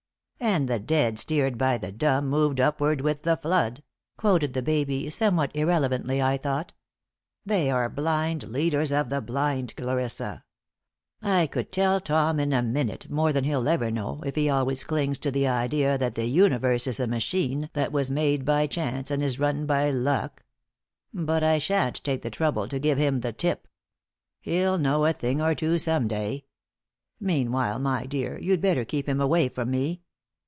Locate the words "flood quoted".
3.37-4.55